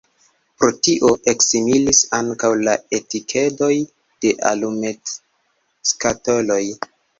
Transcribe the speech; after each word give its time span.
Pro 0.61 0.69
tio 0.85 1.11
eksimilis 1.33 1.99
ankaŭ 2.21 2.51
la 2.69 2.75
etikedoj 3.01 3.71
de 4.27 4.33
alumetskatoloj. 4.55 6.61